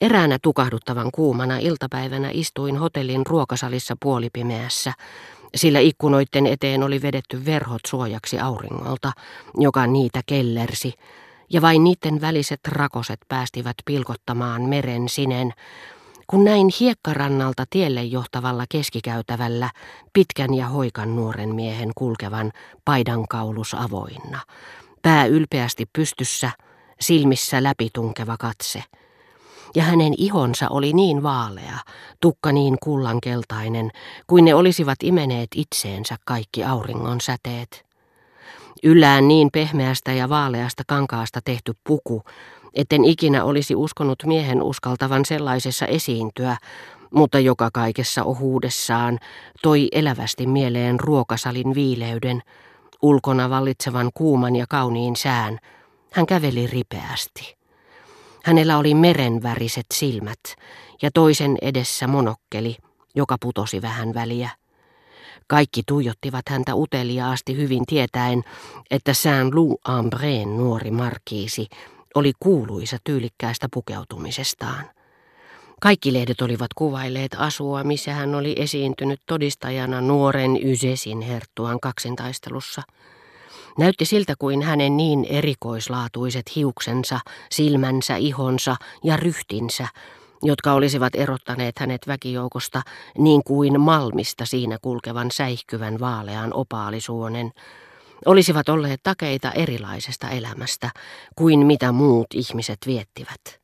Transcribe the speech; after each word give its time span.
Eräänä 0.00 0.38
tukahduttavan 0.42 1.10
kuumana 1.14 1.58
iltapäivänä 1.58 2.30
istuin 2.32 2.76
hotellin 2.76 3.26
ruokasalissa 3.26 3.96
puolipimeässä, 4.02 4.92
sillä 5.54 5.78
ikkunoiden 5.78 6.46
eteen 6.46 6.82
oli 6.82 7.02
vedetty 7.02 7.44
verhot 7.44 7.80
suojaksi 7.86 8.38
auringolta, 8.38 9.12
joka 9.54 9.86
niitä 9.86 10.20
kellersi, 10.26 10.94
ja 11.50 11.62
vain 11.62 11.84
niiden 11.84 12.20
väliset 12.20 12.60
rakoset 12.68 13.20
päästivät 13.28 13.76
pilkottamaan 13.84 14.62
meren 14.62 15.08
sinen, 15.08 15.52
kun 16.26 16.44
näin 16.44 16.68
hiekkarannalta 16.80 17.64
tielle 17.70 18.04
johtavalla 18.04 18.64
keskikäytävällä 18.68 19.70
pitkän 20.12 20.54
ja 20.54 20.68
hoikan 20.68 21.16
nuoren 21.16 21.54
miehen 21.54 21.90
kulkevan 21.94 22.52
paidankaulus 22.84 23.74
avoinna, 23.74 24.40
pää 25.02 25.26
ylpeästi 25.26 25.86
pystyssä, 25.92 26.50
silmissä 27.00 27.62
läpitunkeva 27.62 28.36
katse– 28.36 28.84
ja 29.74 29.82
hänen 29.82 30.14
ihonsa 30.18 30.68
oli 30.68 30.92
niin 30.92 31.22
vaalea, 31.22 31.78
tukka 32.20 32.52
niin 32.52 32.76
kullankeltainen, 32.82 33.90
kuin 34.26 34.44
ne 34.44 34.54
olisivat 34.54 34.98
imeneet 35.02 35.48
itseensä 35.54 36.16
kaikki 36.24 36.64
auringon 36.64 37.20
säteet. 37.20 37.86
Yllään 38.82 39.28
niin 39.28 39.48
pehmeästä 39.52 40.12
ja 40.12 40.28
vaaleasta 40.28 40.82
kankaasta 40.86 41.40
tehty 41.44 41.72
puku, 41.86 42.22
etten 42.74 43.04
ikinä 43.04 43.44
olisi 43.44 43.74
uskonut 43.74 44.18
miehen 44.26 44.62
uskaltavan 44.62 45.24
sellaisessa 45.24 45.86
esiintyä, 45.86 46.56
mutta 47.14 47.38
joka 47.38 47.70
kaikessa 47.72 48.24
ohuudessaan 48.24 49.18
toi 49.62 49.88
elävästi 49.92 50.46
mieleen 50.46 51.00
ruokasalin 51.00 51.74
viileyden, 51.74 52.42
ulkona 53.02 53.50
vallitsevan 53.50 54.10
kuuman 54.14 54.56
ja 54.56 54.66
kauniin 54.68 55.16
sään. 55.16 55.58
Hän 56.12 56.26
käveli 56.26 56.66
ripeästi. 56.66 57.59
Hänellä 58.44 58.78
oli 58.78 58.94
merenväriset 58.94 59.86
silmät 59.94 60.40
ja 61.02 61.10
toisen 61.14 61.56
edessä 61.62 62.06
monokkeli, 62.06 62.76
joka 63.14 63.36
putosi 63.40 63.82
vähän 63.82 64.14
väliä. 64.14 64.50
Kaikki 65.46 65.82
tuijottivat 65.86 66.48
häntä 66.48 66.74
uteliaasti 66.74 67.56
hyvin 67.56 67.86
tietäen, 67.86 68.42
että 68.90 69.12
Saint-Loup-Ambreen 69.12 70.56
nuori 70.56 70.90
markiisi 70.90 71.66
oli 72.14 72.32
kuuluisa 72.40 72.96
tyylikkäästä 73.04 73.68
pukeutumisestaan. 73.72 74.84
Kaikki 75.80 76.12
lehdet 76.12 76.40
olivat 76.40 76.74
kuvailleet 76.74 77.36
asua, 77.38 77.84
missä 77.84 78.14
hän 78.14 78.34
oli 78.34 78.54
esiintynyt 78.58 79.20
todistajana 79.26 80.00
nuoren 80.00 80.58
Ysesin 80.64 81.20
herttuan 81.20 81.80
kaksintaistelussa– 81.80 82.82
Näytti 83.78 84.04
siltä 84.04 84.34
kuin 84.38 84.62
hänen 84.62 84.96
niin 84.96 85.24
erikoislaatuiset 85.24 86.56
hiuksensa, 86.56 87.20
silmänsä, 87.50 88.16
ihonsa 88.16 88.76
ja 89.04 89.16
ryhtinsä, 89.16 89.88
jotka 90.42 90.72
olisivat 90.72 91.14
erottaneet 91.14 91.78
hänet 91.78 92.06
väkijoukosta 92.06 92.82
niin 93.18 93.44
kuin 93.44 93.80
malmista 93.80 94.46
siinä 94.46 94.78
kulkevan 94.82 95.30
säihkyvän 95.30 96.00
vaalean 96.00 96.54
opaalisuonen, 96.54 97.52
olisivat 98.26 98.68
olleet 98.68 99.00
takeita 99.02 99.52
erilaisesta 99.52 100.30
elämästä 100.30 100.90
kuin 101.36 101.66
mitä 101.66 101.92
muut 101.92 102.26
ihmiset 102.34 102.78
viettivät. 102.86 103.59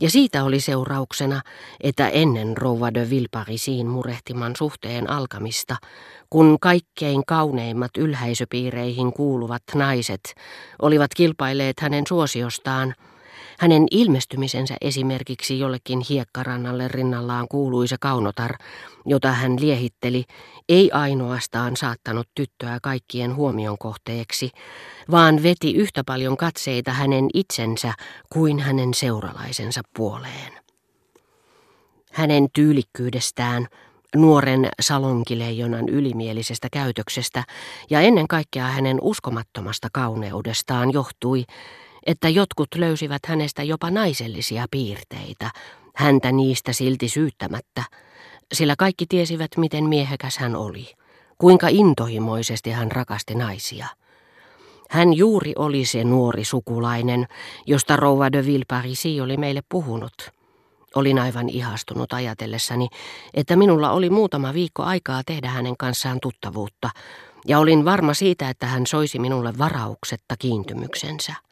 Ja 0.00 0.10
siitä 0.10 0.44
oli 0.44 0.60
seurauksena, 0.60 1.40
että 1.80 2.08
ennen 2.08 2.56
rouva 2.56 2.94
de 2.94 3.10
Vilparisiin 3.10 3.86
murehtiman 3.86 4.56
suhteen 4.56 5.10
alkamista, 5.10 5.76
kun 6.30 6.56
kaikkein 6.60 7.26
kauneimmat 7.26 7.90
ylhäisöpiireihin 7.98 9.12
kuuluvat 9.12 9.62
naiset 9.74 10.34
olivat 10.82 11.14
kilpailleet 11.14 11.80
hänen 11.80 12.04
suosiostaan, 12.08 12.94
hänen 13.58 13.86
ilmestymisensä 13.90 14.76
esimerkiksi 14.80 15.58
jollekin 15.58 16.00
hiekkarannalle 16.08 16.88
rinnallaan 16.88 17.46
kuuluisa 17.48 17.96
kaunotar, 18.00 18.54
jota 19.06 19.32
hän 19.32 19.60
liehitteli, 19.60 20.24
ei 20.68 20.90
ainoastaan 20.90 21.76
saattanut 21.76 22.28
tyttöä 22.34 22.78
kaikkien 22.82 23.36
huomion 23.36 23.78
kohteeksi, 23.78 24.50
vaan 25.10 25.42
veti 25.42 25.74
yhtä 25.74 26.04
paljon 26.04 26.36
katseita 26.36 26.92
hänen 26.92 27.28
itsensä 27.34 27.92
kuin 28.32 28.58
hänen 28.58 28.94
seuralaisensa 28.94 29.80
puoleen. 29.96 30.52
Hänen 32.12 32.48
tyylikkyydestään, 32.52 33.66
nuoren 34.16 34.68
salonkileijonan 34.80 35.88
ylimielisestä 35.88 36.68
käytöksestä 36.72 37.44
ja 37.90 38.00
ennen 38.00 38.28
kaikkea 38.28 38.64
hänen 38.64 38.98
uskomattomasta 39.00 39.88
kauneudestaan 39.92 40.92
johtui, 40.92 41.44
että 42.08 42.28
jotkut 42.28 42.68
löysivät 42.76 43.26
hänestä 43.26 43.62
jopa 43.62 43.90
naisellisia 43.90 44.66
piirteitä, 44.70 45.50
häntä 45.94 46.32
niistä 46.32 46.72
silti 46.72 47.08
syyttämättä, 47.08 47.82
sillä 48.52 48.74
kaikki 48.78 49.06
tiesivät, 49.08 49.50
miten 49.56 49.84
miehekäs 49.84 50.38
hän 50.38 50.56
oli, 50.56 50.94
kuinka 51.38 51.66
intohimoisesti 51.70 52.70
hän 52.70 52.92
rakasti 52.92 53.34
naisia. 53.34 53.86
Hän 54.90 55.14
juuri 55.14 55.52
oli 55.56 55.84
se 55.84 56.04
nuori 56.04 56.44
sukulainen, 56.44 57.26
josta 57.66 57.96
rouva 57.96 58.32
de 58.32 58.46
Villeparisi 58.46 59.20
oli 59.20 59.36
meille 59.36 59.60
puhunut. 59.68 60.30
Olin 60.94 61.18
aivan 61.18 61.48
ihastunut 61.48 62.12
ajatellessani, 62.12 62.88
että 63.34 63.56
minulla 63.56 63.90
oli 63.90 64.10
muutama 64.10 64.54
viikko 64.54 64.82
aikaa 64.82 65.22
tehdä 65.26 65.48
hänen 65.48 65.76
kanssaan 65.76 66.18
tuttavuutta, 66.22 66.90
ja 67.46 67.58
olin 67.58 67.84
varma 67.84 68.14
siitä, 68.14 68.50
että 68.50 68.66
hän 68.66 68.86
soisi 68.86 69.18
minulle 69.18 69.58
varauksetta 69.58 70.34
kiintymyksensä. 70.38 71.47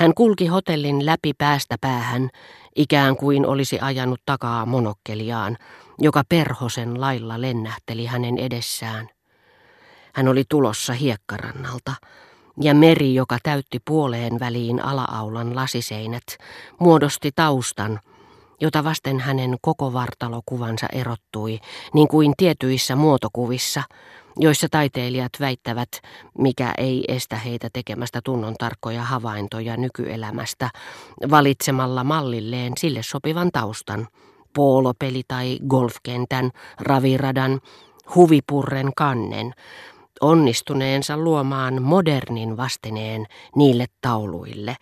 Hän 0.00 0.14
kulki 0.14 0.46
hotellin 0.46 1.06
läpi 1.06 1.32
päästä 1.38 1.76
päähän, 1.80 2.28
ikään 2.76 3.16
kuin 3.16 3.46
olisi 3.46 3.78
ajanut 3.80 4.20
takaa 4.26 4.66
monokkeliaan, 4.66 5.56
joka 5.98 6.22
perhosen 6.28 7.00
lailla 7.00 7.40
lennähteli 7.40 8.06
hänen 8.06 8.38
edessään. 8.38 9.08
Hän 10.14 10.28
oli 10.28 10.44
tulossa 10.48 10.92
hiekkarannalta, 10.92 11.92
ja 12.60 12.74
meri, 12.74 13.14
joka 13.14 13.38
täytti 13.42 13.78
puoleen 13.84 14.40
väliin 14.40 14.84
alaaulan 14.84 15.56
lasiseinät, 15.56 16.24
muodosti 16.78 17.30
taustan, 17.34 18.00
jota 18.60 18.84
vasten 18.84 19.20
hänen 19.20 19.56
koko 19.62 19.92
vartalokuvansa 19.92 20.86
erottui, 20.92 21.58
niin 21.94 22.08
kuin 22.08 22.32
tietyissä 22.36 22.96
muotokuvissa– 22.96 23.82
joissa 24.36 24.66
taiteilijat 24.70 25.32
väittävät, 25.40 25.88
mikä 26.38 26.72
ei 26.78 27.04
estä 27.08 27.36
heitä 27.36 27.68
tekemästä 27.72 28.20
tunnon 28.24 28.54
tarkkoja 28.58 29.02
havaintoja 29.02 29.76
nykyelämästä, 29.76 30.70
valitsemalla 31.30 32.04
mallilleen 32.04 32.72
sille 32.78 33.02
sopivan 33.02 33.50
taustan, 33.52 34.08
poolopeli 34.54 35.22
tai 35.28 35.58
golfkentän, 35.68 36.50
raviradan, 36.80 37.60
huvipurren 38.14 38.90
kannen, 38.96 39.52
onnistuneensa 40.20 41.16
luomaan 41.16 41.82
modernin 41.82 42.56
vastineen 42.56 43.26
niille 43.56 43.86
tauluille, 44.00 44.76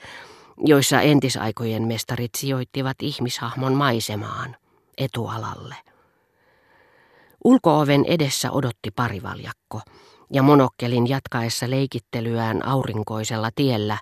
joissa 0.65 1.01
entisaikojen 1.01 1.83
mestarit 1.83 2.35
sijoittivat 2.37 2.97
ihmishahmon 3.03 3.75
maisemaan, 3.75 4.57
etualalle. 4.99 5.88
Ulkooven 7.49 8.05
edessä 8.05 8.51
odotti 8.51 8.91
parivaljakko, 8.97 9.81
ja 10.33 10.43
monokkelin 10.43 11.09
jatkaessa 11.09 11.71
leikittelyään 11.71 12.67
aurinkoisella 12.67 13.51
tiellä, 13.55 13.99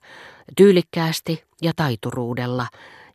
tyylikkäästi 0.57 1.45
ja 1.63 1.73
taituruudella, 1.77 2.67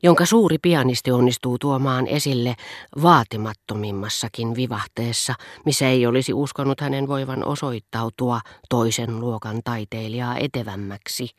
jonka 0.03 0.25
suuri 0.25 0.57
pianisti 0.61 1.11
onnistuu 1.11 1.57
tuomaan 1.59 2.07
esille 2.07 2.55
vaatimattomimmassakin 3.01 4.55
vivahteessa, 4.55 5.33
missä 5.65 5.87
ei 5.89 6.05
olisi 6.05 6.33
uskonut 6.33 6.81
hänen 6.81 7.07
voivan 7.07 7.45
osoittautua 7.45 8.39
toisen 8.69 9.19
luokan 9.19 9.61
taiteilijaa 9.63 10.37
etevämmäksi, 10.37 11.29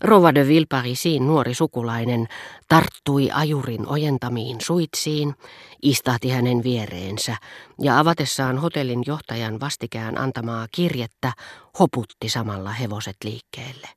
Rova 0.00 0.34
de 0.34 0.48
Vilparisiin 0.48 1.26
nuori 1.26 1.54
sukulainen 1.54 2.26
tarttui 2.68 3.30
ajurin 3.32 3.88
ojentamiin 3.88 4.60
suitsiin, 4.60 5.34
istahti 5.82 6.30
hänen 6.30 6.62
viereensä 6.62 7.36
ja 7.82 7.98
avatessaan 7.98 8.58
hotellin 8.58 9.02
johtajan 9.06 9.60
vastikään 9.60 10.18
antamaa 10.18 10.66
kirjettä 10.72 11.32
hoputti 11.78 12.28
samalla 12.28 12.70
hevoset 12.70 13.16
liikkeelle. 13.24 13.88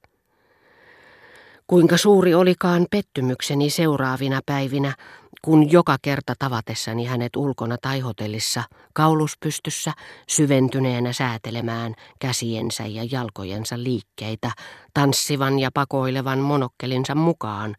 Kuinka 1.67 1.97
suuri 1.97 2.33
olikaan 2.33 2.85
pettymykseni 2.91 3.69
seuraavina 3.69 4.39
päivinä, 4.45 4.93
kun 5.41 5.71
joka 5.71 5.97
kerta 6.01 6.33
tavatessani 6.39 7.05
hänet 7.05 7.35
ulkona 7.35 7.77
tai 7.81 7.99
hotellissa, 7.99 8.63
kauluspystyssä, 8.93 9.93
syventyneenä 10.27 11.13
säätelemään 11.13 11.95
käsiensä 12.19 12.85
ja 12.85 13.03
jalkojensa 13.11 13.83
liikkeitä, 13.83 14.51
tanssivan 14.93 15.59
ja 15.59 15.69
pakoilevan 15.73 16.39
monokkelinsa 16.39 17.15
mukaan, 17.15 17.75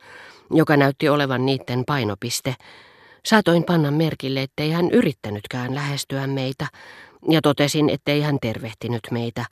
joka 0.50 0.76
näytti 0.76 1.08
olevan 1.08 1.46
niiden 1.46 1.84
painopiste, 1.86 2.54
saatoin 3.26 3.64
panna 3.64 3.90
merkille, 3.90 4.42
ettei 4.42 4.70
hän 4.70 4.90
yrittänytkään 4.90 5.74
lähestyä 5.74 6.26
meitä, 6.26 6.66
ja 7.28 7.40
totesin, 7.42 7.90
ettei 7.90 8.20
hän 8.20 8.38
tervehtinyt 8.42 9.00
meitä, 9.10 9.44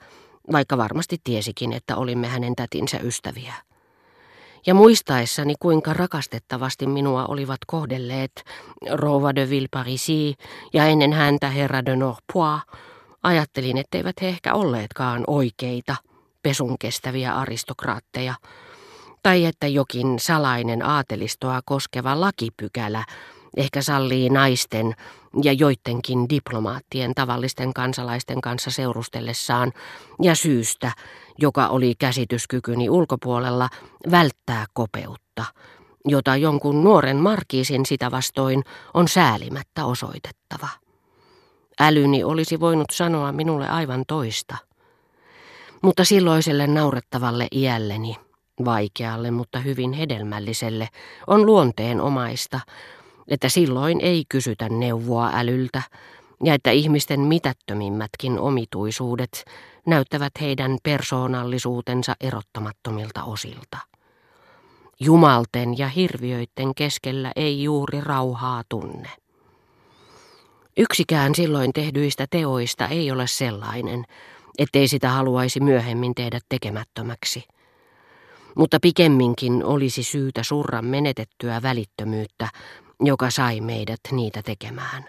vaikka 0.51 0.77
varmasti 0.77 1.17
tiesikin, 1.23 1.73
että 1.73 1.95
olimme 1.95 2.27
hänen 2.27 2.55
tätinsä 2.55 2.99
ystäviä. 2.99 3.53
Ja 4.65 4.73
muistaessani, 4.73 5.53
kuinka 5.59 5.93
rakastettavasti 5.93 6.87
minua 6.87 7.25
olivat 7.25 7.59
kohdelleet 7.67 8.43
rouva 8.91 9.35
de 9.35 9.49
Villeparisi 9.49 10.35
ja 10.73 10.85
ennen 10.85 11.13
häntä 11.13 11.49
herra 11.49 11.85
de 11.85 11.95
Norpois, 11.95 12.61
ajattelin, 13.23 13.77
etteivät 13.77 14.21
he 14.21 14.27
ehkä 14.27 14.53
olleetkaan 14.53 15.23
oikeita, 15.27 15.95
pesun 16.43 16.77
kestäviä 16.79 17.35
aristokraatteja, 17.35 18.33
tai 19.23 19.45
että 19.45 19.67
jokin 19.67 20.19
salainen 20.19 20.85
aatelistoa 20.85 21.59
koskeva 21.65 22.19
lakipykälä 22.19 23.03
ehkä 23.57 23.81
sallii 23.81 24.29
naisten 24.29 24.95
ja 25.43 25.53
joidenkin 25.53 26.29
diplomaattien 26.29 27.15
tavallisten 27.15 27.73
kansalaisten 27.73 28.41
kanssa 28.41 28.71
seurustellessaan 28.71 29.71
ja 30.21 30.35
syystä, 30.35 30.91
joka 31.37 31.67
oli 31.67 31.93
käsityskykyni 31.99 32.89
ulkopuolella, 32.89 33.69
välttää 34.11 34.65
kopeutta, 34.73 35.45
jota 36.05 36.35
jonkun 36.35 36.83
nuoren 36.83 37.17
markiisin 37.17 37.85
sitä 37.85 38.11
vastoin 38.11 38.63
on 38.93 39.07
säälimättä 39.07 39.85
osoitettava. 39.85 40.67
Älyni 41.79 42.23
olisi 42.23 42.59
voinut 42.59 42.87
sanoa 42.91 43.31
minulle 43.31 43.69
aivan 43.69 44.03
toista. 44.07 44.57
Mutta 45.81 46.05
silloiselle 46.05 46.67
naurettavalle 46.67 47.47
iälleni, 47.51 48.15
vaikealle 48.65 49.31
mutta 49.31 49.59
hyvin 49.59 49.93
hedelmälliselle, 49.93 50.87
on 51.27 51.45
luonteen 51.45 52.01
omaista, 52.01 52.59
että 53.29 53.49
silloin 53.49 54.01
ei 54.01 54.23
kysytä 54.29 54.69
neuvoa 54.69 55.31
älyltä, 55.33 55.81
ja 56.43 56.53
että 56.53 56.71
ihmisten 56.71 57.19
mitättömimmätkin 57.19 58.39
omituisuudet 58.39 59.45
näyttävät 59.85 60.33
heidän 60.41 60.77
persoonallisuutensa 60.83 62.15
erottamattomilta 62.21 63.23
osilta. 63.23 63.77
Jumalten 64.99 65.77
ja 65.77 65.87
hirviöiden 65.87 66.75
keskellä 66.75 67.31
ei 67.35 67.63
juuri 67.63 68.01
rauhaa 68.01 68.63
tunne. 68.69 69.09
Yksikään 70.77 71.35
silloin 71.35 71.73
tehdyistä 71.73 72.25
teoista 72.29 72.87
ei 72.87 73.11
ole 73.11 73.27
sellainen, 73.27 74.05
ettei 74.57 74.87
sitä 74.87 75.09
haluaisi 75.09 75.59
myöhemmin 75.59 76.15
tehdä 76.15 76.39
tekemättömäksi. 76.49 77.43
Mutta 78.55 78.77
pikemminkin 78.81 79.63
olisi 79.63 80.03
syytä 80.03 80.43
surra 80.43 80.81
menetettyä 80.81 81.61
välittömyyttä, 81.61 82.49
joka 82.99 83.29
sai 83.29 83.61
meidät 83.61 83.99
niitä 84.11 84.41
tekemään. 84.43 85.05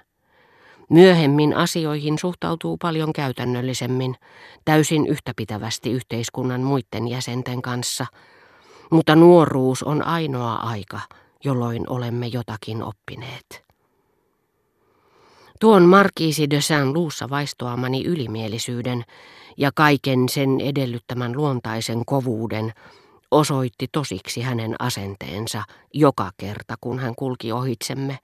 Myöhemmin 0.91 1.57
asioihin 1.57 2.19
suhtautuu 2.19 2.77
paljon 2.77 3.13
käytännöllisemmin, 3.13 4.17
täysin 4.65 5.07
yhtäpitävästi 5.07 5.91
yhteiskunnan 5.91 6.61
muiden 6.61 7.09
jäsenten 7.09 7.63
kanssa, 7.63 8.07
mutta 8.91 9.17
nuoruus 9.17 9.83
on 9.83 10.07
ainoa 10.07 10.55
aika, 10.55 11.01
jolloin 11.45 11.91
olemme 11.91 12.27
jotakin 12.27 12.83
oppineet. 12.83 13.65
Tuon 15.61 15.83
Markiisi 15.83 16.51
de 16.51 16.61
Saint-Luussa 16.61 17.31
vaistoamani 17.31 18.05
ylimielisyyden 18.05 19.05
ja 19.57 19.71
kaiken 19.75 20.29
sen 20.29 20.61
edellyttämän 20.61 21.37
luontaisen 21.37 22.05
kovuuden 22.07 22.73
osoitti 23.31 23.87
tosiksi 23.93 24.41
hänen 24.41 24.75
asenteensa 24.79 25.63
joka 25.95 26.31
kerta, 26.37 26.75
kun 26.81 26.99
hän 26.99 27.15
kulki 27.15 27.53
ohitsemme, 27.53 28.19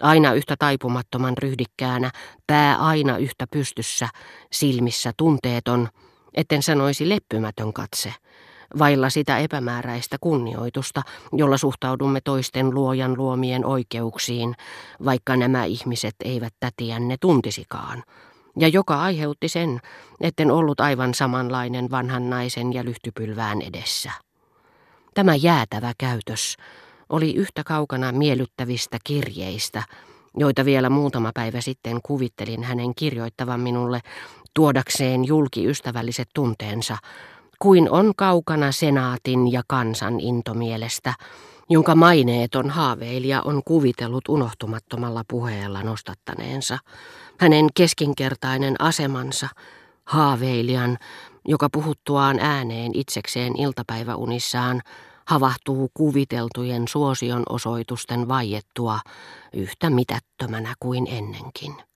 aina 0.00 0.32
yhtä 0.32 0.56
taipumattoman 0.58 1.38
ryhdikkäänä, 1.38 2.10
pää 2.46 2.76
aina 2.76 3.18
yhtä 3.18 3.46
pystyssä, 3.52 4.08
silmissä 4.52 5.12
tunteeton, 5.16 5.88
etten 6.34 6.62
sanoisi 6.62 7.08
leppymätön 7.08 7.72
katse, 7.72 8.14
vailla 8.78 9.10
sitä 9.10 9.38
epämääräistä 9.38 10.16
kunnioitusta, 10.20 11.02
jolla 11.32 11.56
suhtaudumme 11.58 12.20
toisten 12.20 12.74
luojan 12.74 13.16
luomien 13.16 13.66
oikeuksiin, 13.66 14.54
vaikka 15.04 15.36
nämä 15.36 15.64
ihmiset 15.64 16.14
eivät 16.24 16.54
tätiänne 16.60 17.16
tuntisikaan, 17.20 18.02
ja 18.58 18.68
joka 18.68 19.02
aiheutti 19.02 19.48
sen, 19.48 19.80
etten 20.20 20.50
ollut 20.50 20.80
aivan 20.80 21.14
samanlainen 21.14 21.90
vanhan 21.90 22.30
naisen 22.30 22.72
ja 22.72 22.84
lyhtypylvään 22.84 23.62
edessä. 23.62 24.12
Tämä 25.14 25.34
jäätävä 25.34 25.92
käytös 25.98 26.56
oli 27.08 27.34
yhtä 27.34 27.64
kaukana 27.64 28.12
miellyttävistä 28.12 28.98
kirjeistä, 29.04 29.82
joita 30.36 30.64
vielä 30.64 30.90
muutama 30.90 31.30
päivä 31.34 31.60
sitten 31.60 32.00
kuvittelin 32.02 32.62
hänen 32.62 32.94
kirjoittavan 32.94 33.60
minulle 33.60 34.00
tuodakseen 34.54 35.24
julkiystävälliset 35.24 36.28
tunteensa, 36.34 36.96
kuin 37.58 37.90
on 37.90 38.12
kaukana 38.16 38.72
senaatin 38.72 39.52
ja 39.52 39.62
kansan 39.66 40.20
intomielestä, 40.20 41.14
jonka 41.70 41.94
maineeton 41.94 42.70
haaveilija 42.70 43.42
on 43.44 43.62
kuvitellut 43.64 44.28
unohtumattomalla 44.28 45.22
puheella 45.28 45.82
nostattaneensa. 45.82 46.78
Hänen 47.38 47.66
keskinkertainen 47.74 48.76
asemansa, 48.78 49.48
haaveilijan, 50.04 50.98
joka 51.48 51.68
puhuttuaan 51.72 52.38
ääneen 52.38 52.90
itsekseen 52.94 53.60
iltapäiväunissaan 53.60 54.80
havahtuu 55.28 55.90
kuviteltujen 55.94 56.88
suosion 56.88 57.42
osoitusten 57.48 58.28
vaiettua 58.28 59.00
yhtä 59.52 59.90
mitättömänä 59.90 60.74
kuin 60.80 61.06
ennenkin. 61.06 61.91